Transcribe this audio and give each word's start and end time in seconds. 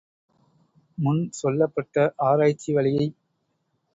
முன் 0.97 1.21
சொல்லப்பட்ட 1.31 1.97
ஆராய்ச்சி 2.23 2.73
வழியைப் 2.73 3.17